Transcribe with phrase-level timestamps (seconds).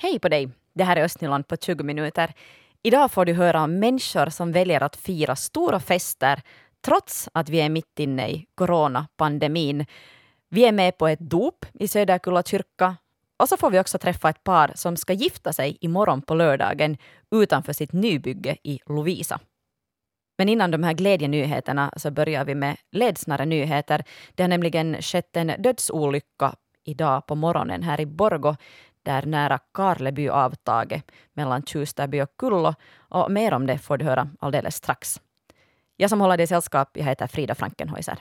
[0.00, 0.48] Hej på dig!
[0.74, 2.32] Det här är Östnyland på 20 minuter.
[2.82, 6.42] Idag får du höra om människor som väljer att fira stora fester
[6.84, 9.86] trots att vi är mitt inne i coronapandemin.
[10.48, 12.96] Vi är med på ett dop i Söderkulla kyrka
[13.38, 16.96] och så får vi också träffa ett par som ska gifta sig imorgon på lördagen
[17.30, 19.40] utanför sitt nybygge i Lovisa.
[20.38, 24.04] Men innan de här glädjenyheterna så börjar vi med ledsnare nyheter.
[24.34, 26.54] Det har nämligen skett en dödsolycka
[26.88, 28.56] idag på morgonen här i Borgo
[29.08, 32.74] där nära Karleby avtaget mellan Tjustaby och Kullo.
[32.98, 35.20] Och mer om det får du höra alldeles strax.
[35.96, 38.18] Jag som håller dig sällskap, jag heter Frida Frankenhäuser.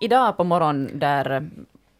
[0.00, 1.42] Idag på morgonen där eh,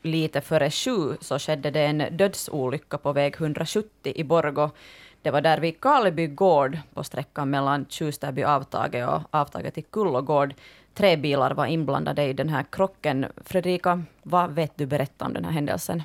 [0.02, 4.70] lite före sju så skedde det en dödsolycka på väg 170 i Borgo.
[5.24, 10.54] Det var där vid Karleby gård på sträckan mellan Tjustärby avtaget och avtaget till Kullogård.
[10.94, 13.26] Tre bilar var inblandade i den här krocken.
[13.36, 16.02] Fredrika, vad vet du berätta om den här händelsen?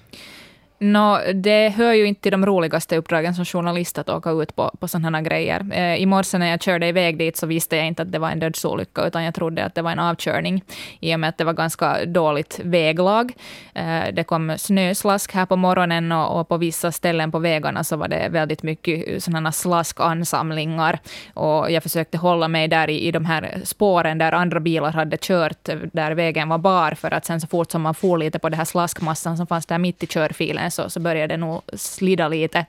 [0.81, 4.72] No, det hör ju inte till de roligaste uppdragen som journalist att åka ut på,
[4.80, 5.66] på sådana här grejer.
[5.72, 8.30] Eh, I morse när jag körde iväg dit så visste jag inte att det var
[8.30, 10.63] en dödsolycka, utan jag trodde att det var en avkörning,
[11.00, 13.33] i och med att det var ganska dåligt väglag.
[13.73, 17.95] Eh, det kom snöslask här på morgonen och, och, på vissa ställen på vägarna så
[17.95, 21.00] var det väldigt mycket eh, sådana slaskansamlingar.
[21.33, 25.17] Och jag försökte hålla mig där i, i de här spåren där andra bilar hade
[25.17, 28.39] kört, eh, där vägen var bar, för att sen så fort som man for lite
[28.39, 31.62] på den här slaskmassan som fanns där mitt i körfilen, så, så började det nog
[31.73, 32.66] slida lite.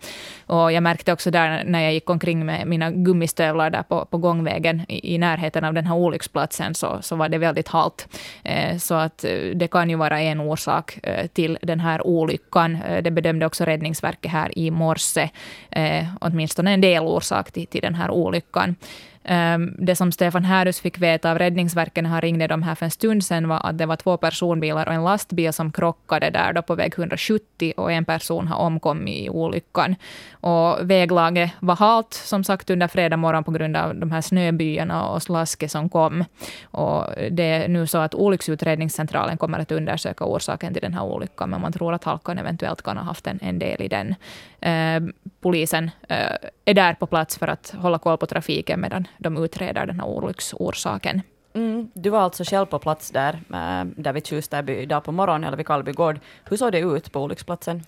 [0.47, 4.19] Och jag märkte också där när jag gick omkring med mina gummistövlar där på, på
[4.19, 8.09] gångvägen i, i närheten av den här olycksplatsen, så, så var det väldigt halt.
[8.43, 12.79] Eh, så att eh, det kan ju vara en orsak eh, till den här olyckan.
[12.89, 15.31] Eh, det bedömde också Räddningsverket här i morse,
[15.71, 18.77] eh, åtminstone en del orsak till, till den här olyckan.
[19.25, 22.85] Ehm, det som Stefan Härus fick veta av Räddningsverket när han ringde dem här för
[22.85, 26.53] en stund sedan var att det var två personbilar och en lastbil som krockade där
[26.53, 29.97] då på väg 170 och en person har omkommit i olyckan.
[30.33, 35.09] Och väglaget var halt som sagt under fredag morgon på grund av de här snöbyarna
[35.09, 36.25] och slasket som kom.
[36.63, 41.51] Och det är nu så att olycksutredningscentralen kommer att undersöka orsaken till den här olyckan,
[41.51, 44.15] men man tror att halkan eventuellt kan ha haft en, en del i den.
[44.61, 49.45] Eh, polisen eh, är där på plats för att hålla koll på trafiken medan de
[49.45, 51.23] utreder den här olycksorsaken.
[51.55, 55.45] Mm, du var alltså själv på plats där, eh, där vid Tjustärby idag på morgonen,
[55.45, 56.21] eller vid Kallby gård.
[56.45, 57.83] Hur såg det ut på olycksplatsen?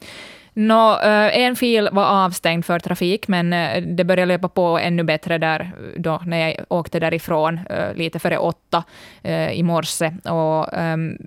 [0.54, 5.02] No, eh, en fil var avstängd för trafik, men eh, det började löpa på ännu
[5.02, 7.60] bättre där eh, då när jag åkte därifrån
[7.94, 8.84] lite före åtta
[9.52, 10.12] i morse.
[10.24, 11.18] Och, um,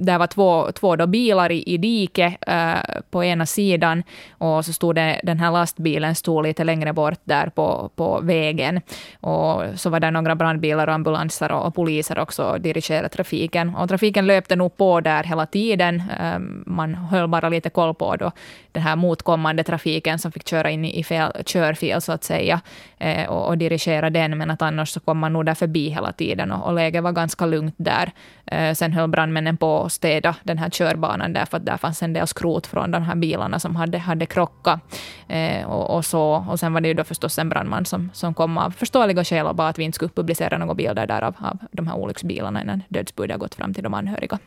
[0.00, 4.72] där var två, två då bilar i, i diket uh, på ena sidan och så
[4.72, 8.80] stod det, den här lastbilen stod lite längre bort där på, på vägen.
[9.20, 13.74] Och så var det några brandbilar och ambulanser och, och poliser också och dirigerade trafiken.
[13.74, 16.02] Och trafiken löpte nog på där hela tiden.
[16.36, 18.32] Um, man höll bara lite koll på då
[18.78, 22.60] den här motkommande trafiken som fick köra in i fel körfil så att säga
[22.98, 24.38] eh, och, och, dirigera den.
[24.38, 27.12] Men att annars så kom man nog där förbi hela tiden och, och läget var
[27.12, 28.12] ganska lugnt där.
[28.46, 32.12] Eh, sen höll brandmännen på att städa den här körbanan därför att där fanns en
[32.12, 34.80] del skrot från de här bilarna som hade, hade krockat.
[35.28, 36.44] Eh, och, och, så.
[36.50, 39.46] och sen var det ju då förstås en brandman som, som kom av förståeliga skäl
[39.46, 42.62] och bara att vi inte skulle publicera några bilder där av, av de här olycksbilarna
[42.62, 44.38] innan dödsbudet gått fram till de anhöriga.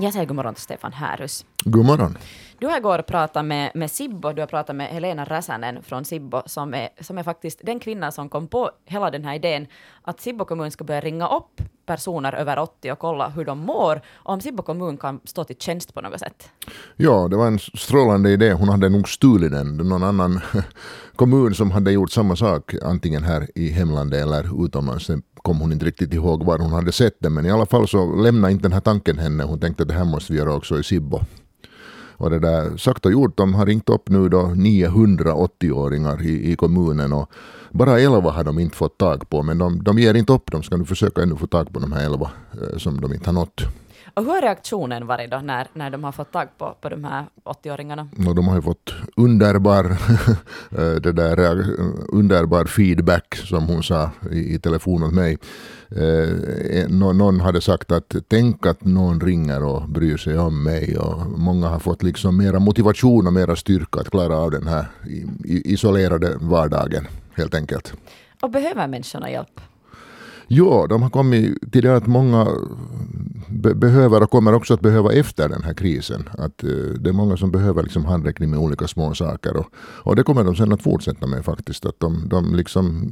[0.00, 1.46] Jag säger god morgon till Stefan Härus.
[1.64, 2.18] God morgon.
[2.58, 6.42] Du har igår pratat med, med Sibbo, du har pratat med Helena Räsänen från Sibbo,
[6.46, 9.66] som är, som är faktiskt den kvinna som kom på hela den här idén
[10.02, 14.00] att Sibbo kommun ska börja ringa upp personer över 80 och kolla hur de mår
[14.14, 16.48] och om Sibbo kommun kan stå till tjänst på något sätt.
[16.96, 18.52] Ja, det var en strålande idé.
[18.52, 19.76] Hon hade nog stulit den.
[19.76, 20.40] Någon annan
[21.16, 25.06] kommun som hade gjort samma sak, antingen här i hemlandet eller utomlands.
[25.06, 27.88] Sen kom hon inte riktigt ihåg var hon hade sett den, men i alla fall
[27.88, 29.44] så lämnade inte den här tanken henne.
[29.44, 31.20] Hon tänkte att det här måste vi göra också i Sibbo.
[32.18, 36.56] Och det där sagt och gjort, de har ringt upp nu då 980-åringar i, i
[36.56, 37.30] kommunen och
[37.70, 40.50] bara 11 har de inte fått tag på, men de, de ger inte upp.
[40.50, 43.26] De ska nu försöka ännu få tag på de här 11 eh, som de inte
[43.26, 43.60] har nått.
[44.14, 47.04] Och hur har reaktionen varit då när, när de har fått tag på, på de
[47.04, 48.28] här 80-åringarna?
[48.28, 49.84] Och de har ju fått underbar,
[50.70, 51.66] eh, det där,
[52.12, 55.38] underbar feedback som hon sa i, i telefon åt mig.
[55.96, 60.98] Eh, eh någon hade sagt att tänk att någon ringer och bryr sig om mig
[60.98, 64.86] och många har fått liksom mera motivation och mera styrka att klara av den här
[65.44, 67.92] isolerade vardagen helt enkelt.
[68.40, 69.60] Och behöver människorna hjälp?
[70.48, 72.46] Ja, de har kommit till det att många
[73.48, 76.28] be behöver och kommer också att behöva efter den här krisen.
[76.38, 79.56] Att uh, det är många som behöver liksom handräckning med olika små saker.
[79.56, 81.86] Och, och det kommer de sen att fortsätta med faktiskt.
[81.86, 83.08] Att de, de liksom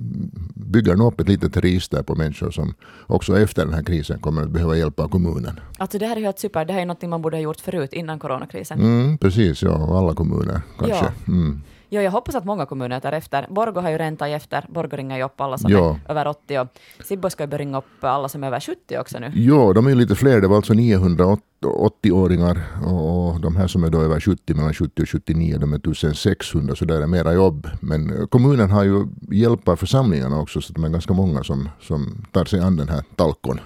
[0.54, 2.74] bygger upp ett litet register på människor som
[3.06, 5.60] också efter den här krisen kommer att behöva hjälp av kommunen.
[5.78, 6.64] Alltså det här är helt super.
[6.64, 8.80] Det här är något man borde ha gjort förut innan coronakrisen.
[8.80, 9.98] Mm, precis, ja.
[9.98, 11.04] Alla kommuner kanske.
[11.04, 11.32] Ja.
[11.32, 11.62] Mm.
[11.96, 13.46] Ja, jag hoppas att många kommuner tar efter.
[13.50, 14.66] Borgo har ju redan tagit efter.
[14.68, 15.98] Borgo ringer ju upp alla som ja.
[16.06, 16.68] är över 80 och
[17.04, 19.32] Sibbo ska ju börja ringa upp alla som är över 70 också nu.
[19.34, 20.40] Ja, de är ju lite fler.
[20.40, 25.08] Det var alltså 980-åringar och de här som är då över 70, mellan 70 och
[25.08, 27.68] 79, de är 1600 så där är mera jobb.
[27.80, 32.44] Men kommunen har ju hjälpt församlingarna också så de är ganska många som, som tar
[32.44, 33.60] sig an den här talkon.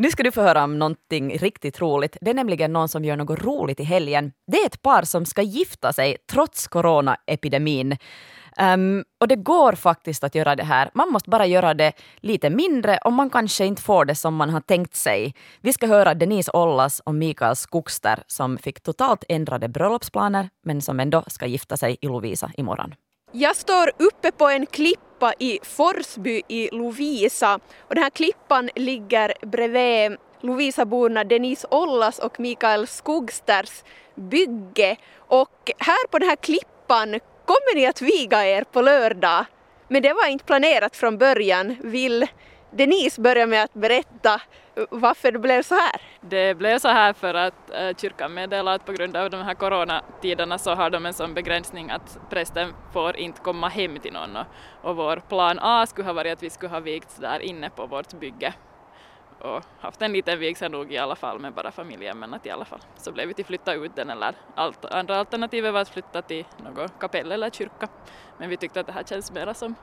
[0.00, 2.16] Nu ska du få höra om någonting riktigt roligt.
[2.20, 4.32] Det är nämligen någon som gör något roligt i helgen.
[4.46, 7.96] Det är ett par som ska gifta sig trots coronaepidemin.
[8.74, 10.90] Um, och det går faktiskt att göra det här.
[10.94, 14.50] Man måste bara göra det lite mindre och man kanske inte får det som man
[14.50, 15.34] har tänkt sig.
[15.60, 21.00] Vi ska höra Denise Ollas och Mikael Skogster som fick totalt ändrade bröllopsplaner men som
[21.00, 22.94] ändå ska gifta sig i Lovisa imorgon.
[23.32, 24.66] Jag står uppe på en
[25.20, 27.54] klippa i Forsby i Lovisa
[27.88, 33.82] och den här klippan ligger bredvid Lovisaborna Denise Ollas och Mikael Skogsters
[34.14, 34.96] bygge
[35.28, 39.44] och här på den här klippan kommer ni att viga er på lördag.
[39.88, 41.76] Men det var inte planerat från början.
[41.80, 42.26] Vill
[42.70, 44.40] Denise börja med att berätta
[44.90, 46.00] varför det blev så här?
[46.20, 49.54] Det blev så här för att eh, kyrkan meddelade att på grund av de här
[49.54, 54.36] coronatiderna så har de en sån begränsning att prästen får inte komma hem till någon
[54.82, 57.86] och vår plan A skulle ha varit att vi skulle ha vigts där inne på
[57.86, 58.54] vårt bygge
[59.40, 62.50] och haft en liten vigsel nog i alla fall med bara familjen men att i
[62.50, 65.88] alla fall så blev vi till flytta ut den eller allt, andra alternativet var att
[65.88, 67.88] flytta till något kapell eller kyrka
[68.38, 69.74] men vi tyckte att det här känns mera som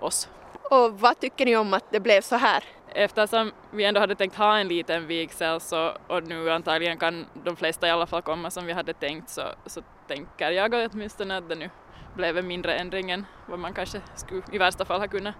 [0.00, 0.28] oss.
[0.62, 2.64] Och vad tycker ni om att det blev så här?
[2.94, 7.56] Eftersom vi ändå hade tänkt ha en liten vigsel så, och nu antagligen kan de
[7.56, 11.48] flesta i alla fall komma som vi hade tänkt så, så tänker jag åtminstone att
[11.48, 11.70] det nu
[12.14, 15.34] blev en mindre ändring än vad man kanske skulle i värsta fall ha kunnat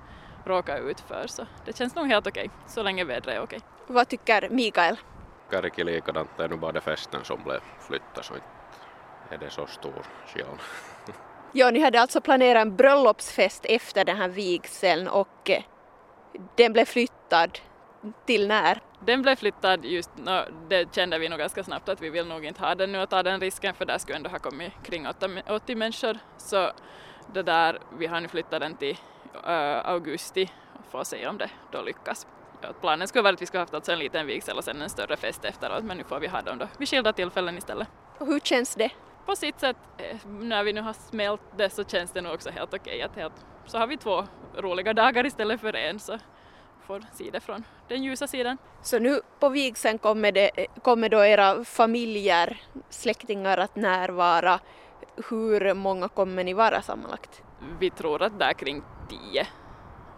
[0.44, 1.26] råka ut för.
[1.26, 3.60] Så det känns nog helt okej, så länge vädret är okej.
[3.86, 4.96] Vad tycker Mikael?
[5.50, 8.46] Karki likadant, det är nu bara festen som blev flyttad så inte
[9.30, 10.58] är det så stor skillnad.
[11.52, 15.62] Ja, ni hade alltså planerat en bröllopsfest efter den här vigseln och eh,
[16.56, 17.58] den blev flyttad
[18.26, 18.80] till när?
[19.06, 22.44] Den blev flyttad just, no, det kände vi nog ganska snabbt att vi vill nog
[22.44, 25.06] inte ha den nu och ta den risken för där skulle ändå ha kommit kring
[25.48, 26.18] 80 människor.
[26.36, 26.70] Så
[27.32, 28.98] det där, vi har nu flyttat den till
[29.46, 32.26] äh, augusti och får se om det då lyckas.
[32.62, 34.90] Ja, planen skulle vara att vi skulle haft alltså en liten vigsel och sen en
[34.90, 37.88] större fest efteråt men nu får vi ha dem då vid skilda tillfällen istället.
[38.18, 38.90] Och hur känns det?
[39.26, 42.50] På sitt sätt, eh, när vi nu har smält det så känns det nog också
[42.50, 44.24] helt okej att helt, så har vi två
[44.56, 46.18] roliga dagar istället för en så
[46.90, 48.58] får se det från den ljusa sidan.
[48.82, 50.50] Så nu på vigseln kommer, det,
[50.82, 54.60] kommer då era familjer, släktingar att närvara.
[55.30, 57.42] Hur många kommer ni vara sammanlagt?
[57.80, 59.46] Vi tror att det är kring tio.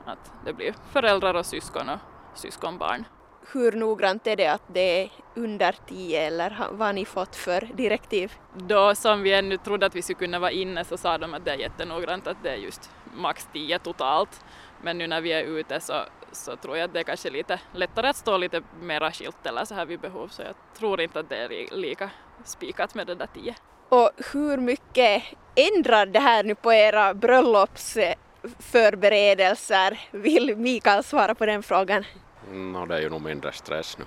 [0.07, 1.99] Att det blir föräldrar och syskon och
[2.35, 3.05] syskonbarn.
[3.53, 7.69] Hur noggrant är det att det är under tio eller vad har ni fått för
[7.75, 8.33] direktiv?
[8.55, 11.45] Då som vi ännu trodde att vi skulle kunna vara inne så sa de att
[11.45, 14.45] det är jättenoggrant att det är just max tio totalt.
[14.83, 15.95] Men nu när vi är ute så,
[16.33, 19.65] så tror jag att det är kanske lite lättare att stå lite mera skilt eller
[19.65, 22.11] så här vid behov så jag tror inte att det är lika
[22.45, 23.55] spikat med det där tio.
[23.89, 25.23] Och hur mycket
[25.55, 30.01] ändrar det här nu på era bröllopsförberedelser?
[30.11, 32.05] Vill Mikael svara på den frågan?
[32.51, 34.05] No, det är ju nog mindre stress nu.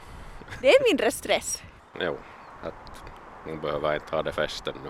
[0.62, 1.64] Det är mindre stress?
[2.00, 2.18] jo,
[2.64, 3.04] att
[3.46, 4.90] nu behöver inte ha det festen nu.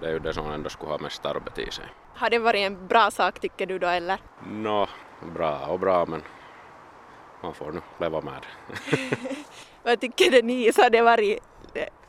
[0.00, 1.84] Det är ju det som ändå skulle ha mest arbete i sig.
[2.14, 4.18] Har det varit en bra sak tycker du då eller?
[4.46, 4.88] Nå,
[5.20, 6.22] no, bra och bra men
[7.42, 9.16] man får nu leva med det.
[9.82, 11.38] Vad tycker du Denise, har det varit,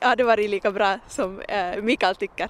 [0.01, 2.49] har det varit lika bra som äh, Mikael tycker?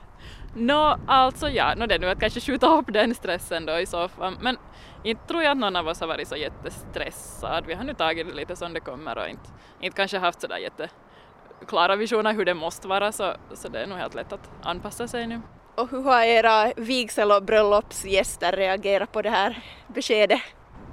[0.53, 3.79] Nå, no, alltså ja, no, det är nu att kanske skjuta upp den stressen då
[3.79, 4.57] i så fall, men
[5.03, 7.65] inte tror jag att någon av oss har varit så jättestressad.
[7.67, 9.49] Vi har nu tagit det lite som det kommer och inte,
[9.81, 13.97] inte kanske haft sådär jätteklara visioner hur det måste vara, så, så det är nog
[13.97, 15.41] helt lätt att anpassa sig nu.
[15.75, 20.41] Och hur har era vigsel och bröllopsgäster reagerat på det här beskedet?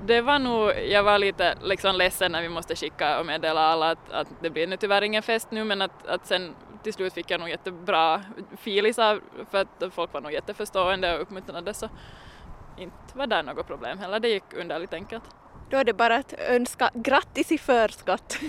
[0.07, 3.91] Det var nog, jag var lite liksom ledsen när vi måste skicka och meddela alla
[3.91, 6.55] att, att det blir nu tyvärr ingen fest nu men att, att sen
[6.87, 8.23] till slut fick jag nog jättebra
[8.59, 11.89] filisar för att folk var nog jätteförstående och uppmuntrande så
[12.79, 15.25] inte var det något problem heller, det gick underligt enkelt.
[15.71, 18.39] Då är det bara att önska grattis i förskott.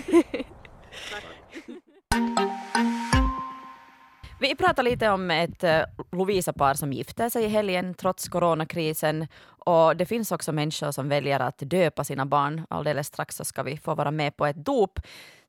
[4.40, 5.80] Vi pratar lite om ett uh,
[6.12, 9.26] Lovisa-par som gifte sig i helgen trots coronakrisen.
[9.46, 12.66] Och det finns också människor som väljer att döpa sina barn.
[12.70, 15.00] Alldeles strax så ska vi få vara med på ett dop.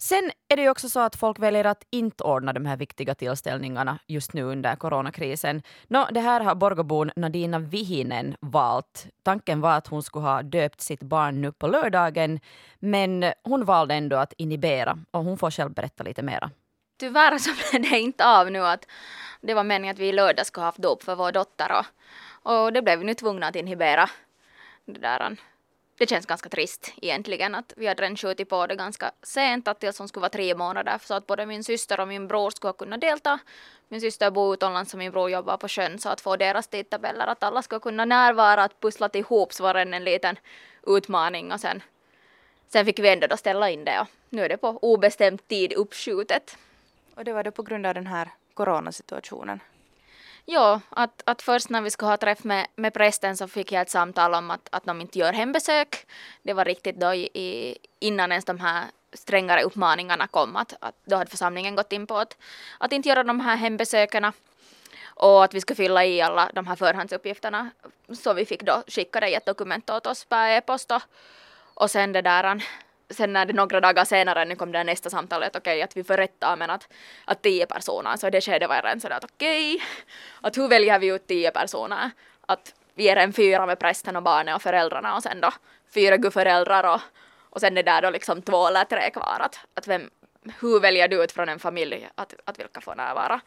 [0.02, 3.16] Sen är det ju också så att folk väljer att inte ordna de här viktiga
[3.16, 5.62] tillställningarna just nu under coronakrisen.
[5.88, 9.08] Nå, det här har Borgobon Nadina Vihinen valt.
[9.24, 12.40] Tanken var att hon skulle ha döpt sitt barn nu på lördagen,
[12.80, 16.52] men hon valde ändå att inhibera och hon får själv berätta lite mera.
[17.00, 18.88] Tyvärr så blev det inte av nu att
[19.42, 21.86] det var meningen att vi i lördag skulle ha haft dop för vår dotter och,
[22.54, 24.10] och det blev vi nu tvungna att inhibera.
[24.86, 25.38] Det, där
[26.00, 29.80] det känns ganska trist egentligen att vi hade redan skjutit på det ganska sent att
[29.80, 32.74] tills hon skulle vara tre månader så att både min syster och min bror skulle
[32.74, 33.40] kunna delta.
[33.88, 37.28] Min syster bor utomlands och min bror jobbar på sjön så att få deras tidtabeller
[37.28, 40.40] att alla skulle kunna närvara att pussla ihop så var det en liten
[40.88, 41.84] utmaning och sen
[42.68, 45.74] sen fick vi ändå då ställa in det och nu är det på obestämd tid
[45.74, 46.58] uppskjutet.
[47.16, 49.60] Och det var då på grund av den här coronasituationen?
[50.52, 53.82] Ja, att, att först när vi skulle ha träff med, med prästen så fick jag
[53.82, 56.08] ett samtal om att, att de inte gör hembesök.
[56.44, 60.56] Det var riktigt då i, innan ens de här strängare uppmaningarna kom.
[60.56, 62.38] Att, att då hade församlingen gått in på att,
[62.78, 64.34] att inte göra de här hembesökerna
[65.06, 67.70] och att vi skulle fylla i alla de här förhandsuppgifterna.
[68.22, 71.02] Så vi fick då skicka det i ett dokument åt oss per e-post och,
[71.74, 72.64] och sen det där
[73.10, 76.04] sen när det några dagar senare nu kom det nästa samtalet, okej okay, att vi
[76.04, 76.88] förrättar men att,
[77.26, 79.86] att tio personer, så i det skedet var jag redan sådär att okej, okay,
[80.42, 82.12] att hur väljer vi ut tio personer?
[82.46, 85.52] Att vi är en fyra med prästen och barnen och föräldrarna och sen då
[85.94, 87.02] fyra gudföräldrar och,
[87.50, 90.10] och sen är det där då liksom två eller tre kvar att, att vem,
[90.60, 93.42] hur väljer du ut från en familj att, att vilka får närvara?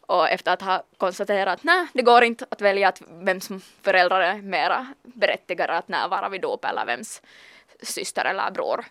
[0.00, 3.48] Och efter att ha konstaterat att nej, det går inte att välja att vems
[3.82, 7.22] föräldrar är mera berättigade att närvara vid dop eller vems
[7.82, 8.84] syster eller bror.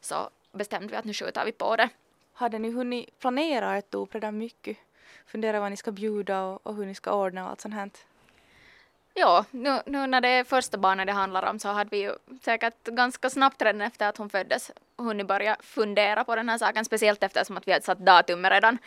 [0.00, 1.88] Så bestämde vi att nu skjuter vi på det.
[2.32, 4.76] Hade ni hunnit planera ett dop redan mycket?
[5.26, 7.90] Fundera vad ni ska bjuda och, och hur ni ska ordna och allt sånt här?
[9.14, 12.12] Ja, nu, nu, när det är första barnet det handlar om så hade vi ju
[12.42, 16.84] säkert ganska snabbt redan efter att hon föddes hunnit börja fundera på den här saken,
[16.84, 18.78] speciellt eftersom att vi hade satt datumet redan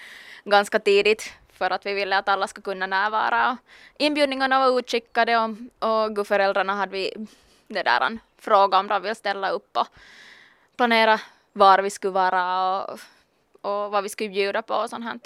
[0.44, 3.58] ganska tidigt för att vi ville att alla ska kunna närvara.
[3.98, 5.50] Inbjudningarna var utskickade och,
[5.90, 7.28] och gudföräldrarna hade vi
[7.68, 9.88] det där fråga om de vill ställa upp och
[10.78, 11.20] planera
[11.54, 13.00] var vi skulle vara och,
[13.62, 15.20] och vad vi skulle bjuda på och sånt här.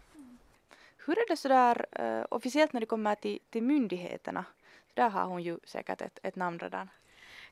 [1.05, 4.45] Hur är det sådär uh, eh, officiellt när det kommer till, till myndigheterna?
[4.93, 6.89] Där har hon ju säkert ett, ett namn redan.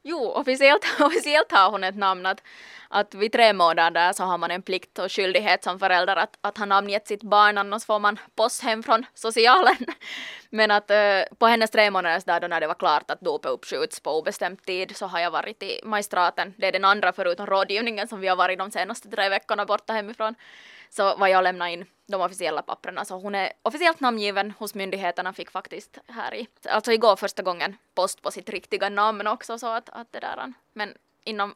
[0.03, 2.25] Jo, officiellt, officiellt har hon ett namn.
[2.25, 2.43] Att,
[2.89, 6.57] att vid tre månader så har man en plikt och skyldighet som förälder att, att
[6.57, 9.77] ha namngett sitt barn, annars får man post hem från socialen.
[10.49, 13.51] Men att uh, på hennes tre månaders dag då när det var klart att dopet
[13.51, 16.53] uppskjuts på obestämd tid så har jag varit i magistraten.
[16.57, 19.93] Det är den andra förutom rådgivningen som vi har varit de senaste tre veckorna borta
[19.93, 20.35] hemifrån
[20.89, 23.05] så var jag och lämnade in de officiella papperna.
[23.05, 27.77] Så hon är officiellt namngiven hos myndigheterna, fick faktiskt här i, alltså igår första gången
[27.95, 31.55] post på sitt riktiga namn också så att, att det där, men inom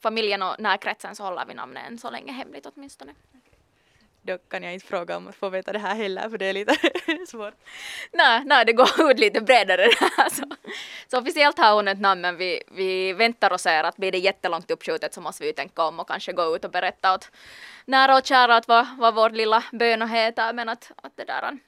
[0.00, 3.14] familjen och närkretsen så håller vi namnet än så länge hemligt åtminstone
[4.28, 6.52] då kan jag inte fråga om att få veta det här heller för det är
[6.52, 6.76] lite
[7.28, 7.54] svårt.
[8.12, 10.10] Nej, nej, det går ut lite bredare det här.
[10.16, 10.22] Så.
[10.22, 10.42] Alltså.
[11.08, 14.18] så officiellt har hon ett namn men vi, vi väntar och ser att blir det
[14.18, 17.30] jättelångt uppskjutet så måste vi tänka om och kanske gå ut och berätta åt
[17.84, 21.58] nära och kära att vad, vad vår lilla böna heter men att, att det där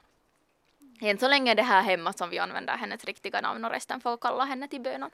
[1.01, 4.01] än så länge är det här hemma som vi använder hennes riktiga namn och resten
[4.01, 5.11] får kalla henne till bönan.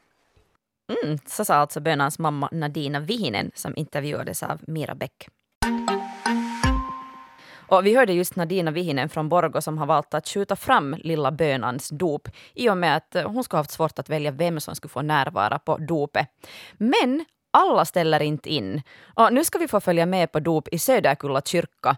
[1.02, 5.28] Mm, så sa alltså bönans mamma Nadina Vihinen som intervjuades av Mira Bäck.
[7.68, 11.30] Och vi hörde just Nadina Vihinen från Borgo som har valt att skjuta fram lilla
[11.30, 14.74] bönans dop i och med att eh, hon skulle haft svårt att välja vem som
[14.74, 16.28] skulle få närvara på dopet.
[16.76, 18.82] Men alla ställer inte in.
[19.14, 21.96] Och nu ska vi få följa med på dop i Söderkulla kyrka.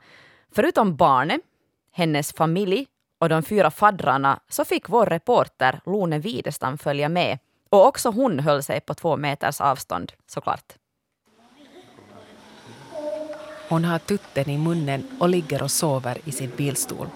[0.54, 1.40] Förutom barnet,
[1.92, 2.86] hennes familj
[3.18, 7.38] och de fyra faddrarna så fick vår reporter Lone Widestam följa med.
[7.70, 10.72] Och också hon höll sig på två meters avstånd såklart.
[13.68, 17.08] Hon har tutten i munnen och ligger och sover i sin bilstol.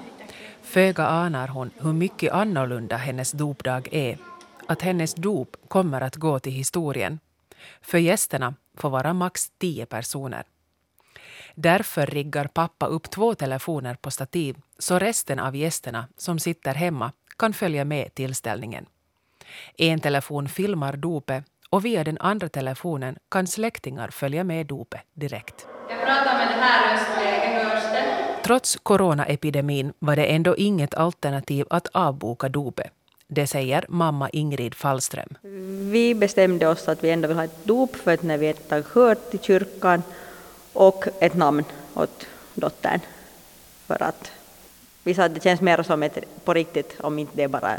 [0.62, 4.18] Föga anar hon hur mycket annorlunda hennes dopdag är.
[4.66, 7.18] Att hennes dop kommer att gå till historien.
[7.80, 10.44] För gästerna får vara max tio personer.
[11.54, 17.12] Därför riggar pappa upp två telefoner på stativ så resten av gästerna som sitter hemma
[17.36, 18.86] kan följa med tillställningen.
[19.78, 25.66] En telefon filmar dopet och via den andra telefonen kan släktingar följa med dopet direkt.
[25.92, 28.42] Jag pratar med det här röstläget, hörs det?
[28.44, 32.90] Trots coronaepidemin var det ändå inget alternativ att avboka dopet.
[33.26, 35.28] Det säger mamma Ingrid Fallström.
[35.92, 38.68] Vi bestämde oss att vi ändå vill ha ett dop för att när vi ett
[38.68, 40.02] tag hör till kyrkan
[40.72, 43.00] och ett namn åt dottern
[43.86, 44.32] för att
[45.02, 47.78] vi sa att det känns mer som ett på riktigt om inte det är bara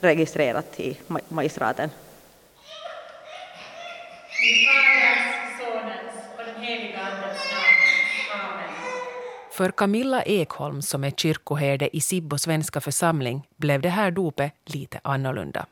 [0.00, 1.90] registrerat i magistraten.
[9.60, 15.00] För Camilla Ekholm som är kyrkoherde i Sibbo svenska församling blev det här dopet lite
[15.04, 15.66] annorlunda.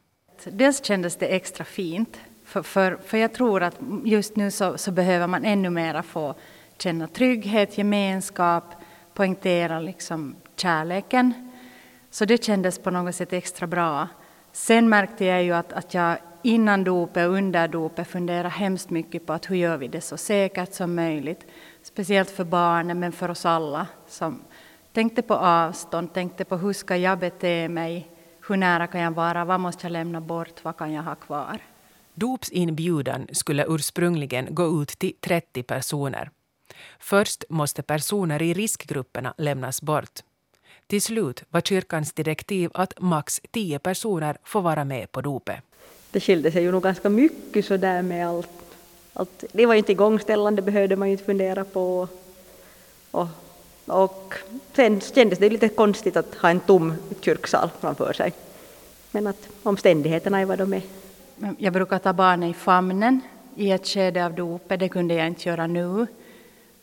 [0.44, 4.92] Dels kändes det extra fint, för, för, för jag tror att just nu så, så
[4.92, 6.34] behöver man ännu mera få
[6.78, 8.64] känna trygghet, gemenskap,
[9.14, 11.50] poängtera liksom kärleken.
[12.10, 14.08] Så det kändes på något sätt extra bra.
[14.52, 19.26] Sen märkte jag ju att, att jag innan dopet och under dopet funderade hemskt mycket
[19.26, 21.46] på att hur gör vi det så säkert som möjligt.
[21.88, 24.40] Speciellt för barnen, men för oss alla som
[24.92, 28.08] tänkte på avstånd, tänkte på hur ska jag bete mig,
[28.48, 31.58] hur nära kan jag vara, vad måste jag lämna bort, vad kan jag ha kvar?
[32.14, 36.30] Dopsinbjudan skulle ursprungligen gå ut till 30 personer.
[36.98, 40.20] Först måste personer i riskgrupperna lämnas bort.
[40.86, 45.58] Till slut var kyrkans direktiv att max 10 personer får vara med på dopet.
[46.10, 48.57] Det skilde sig ju nog ganska mycket så där med allt
[49.18, 49.44] allt.
[49.52, 52.08] Det var inte igångställande, behövde man ju inte fundera på.
[53.10, 53.28] Och,
[53.86, 54.34] och
[54.72, 58.32] sen kändes det lite konstigt att ha en tom kyrksal framför sig.
[59.10, 60.82] Men att omständigheterna är vad de är.
[61.58, 63.20] Jag brukar ta barnen i famnen
[63.56, 66.06] i ett skede av dopet, det kunde jag inte göra nu.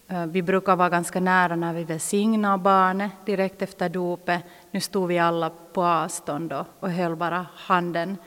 [0.07, 4.41] Eh, vi brukar vara ganska nära när vi välsignar barnet direkt efter dopet.
[4.71, 8.17] Nu stod vi alla på avstånd och, och höll bara handen,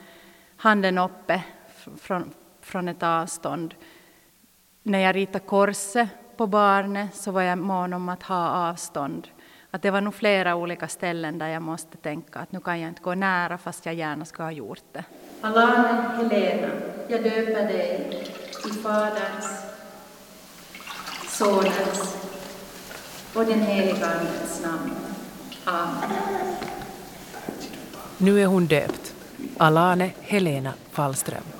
[0.55, 1.43] handen uppe
[1.97, 3.73] från, från ett avstånd.
[4.89, 9.27] När jag ritade korset på barnet så var jag mån om att ha avstånd.
[9.71, 12.89] Att det var nog flera olika ställen där jag måste tänka att nu kan jag
[12.89, 15.03] inte gå nära fast jag gärna skulle ha gjort det.
[15.41, 16.67] Alane Helena,
[17.07, 18.23] jag döper dig
[18.65, 19.63] i Faderns
[21.27, 22.27] Sonens
[23.33, 24.91] och den helige Andens namn.
[25.65, 26.55] Amen.
[28.17, 29.13] Nu är hon döpt.
[29.57, 31.58] Alane Helena Fallström.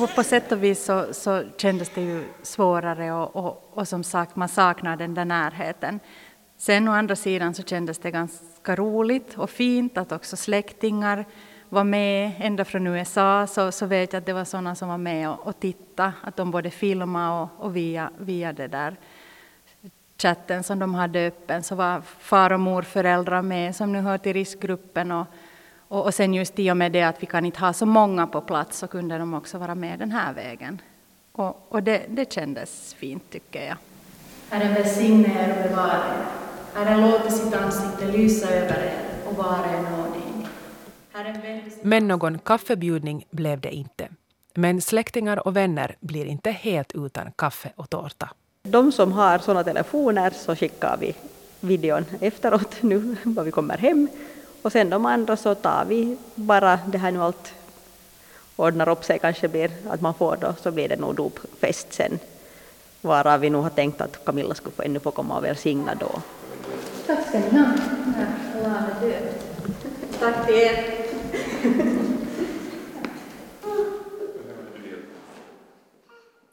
[0.00, 4.04] På, på sätt och vis så, så kändes det ju svårare och, och, och, som
[4.04, 6.00] sagt, man saknar den där närheten.
[6.56, 11.24] Sen å andra sidan så kändes det ganska roligt och fint att också släktingar
[11.68, 14.98] var med ända från USA så, så vet jag att det var sådana som var
[14.98, 18.96] med och, och tittade, att de både filmade och, och via, via det där
[20.18, 24.32] chatten som de hade öppen så var far och morföräldrar med som nu hör till
[24.32, 25.26] riskgruppen och,
[25.90, 28.26] och, och sen just i och med det att vi kan inte ha så många
[28.26, 30.80] på plats så kunde de också vara med den här vägen.
[31.32, 33.76] Och, och det, det kändes fint tycker jag.
[34.50, 36.26] Herren välsigne er och bevara er.
[36.74, 40.30] Herren låter sitt ansikte lysa över er och vara er nådig.
[41.82, 44.08] Men någon kaffebjudning blev det inte.
[44.54, 48.30] Men släktingar och vänner blir inte helt utan kaffe och tårta.
[48.62, 51.14] De som har sådana telefoner så skickar vi
[51.60, 54.08] videon efteråt nu när vi kommer hem.
[54.62, 57.52] Och sen de andra så tar vi bara det här nu allt
[58.56, 62.18] ordnar upp sig kanske blir att man får då så blir det nog dopfest sen.
[63.00, 66.22] Varav vi nog har tänkt att Camilla skulle få ännu få komma och välsigna då.
[67.06, 67.66] Tack ska ni ha.
[70.20, 71.99] Tack till er.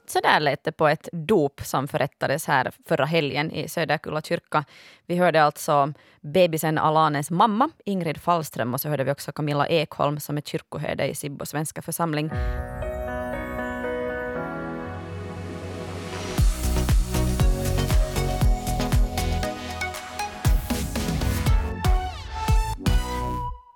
[0.10, 4.66] Så där lät det på ett dop som förrättades här förra helgen i Söderkulla kyrka.
[5.06, 10.20] Vi hörde alltså bebisen Alanes mamma, Ingrid Fallström, och så hörde vi också Camilla Ekholm
[10.20, 12.32] som är kyrkoherde i Sibbo svenska församling.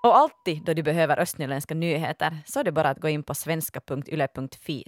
[0.03, 3.35] Och alltid då du behöver östnyländska nyheter så är det bara att gå in på
[3.35, 4.83] svenska.yle.fi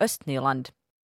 [0.00, 0.68] östnyland.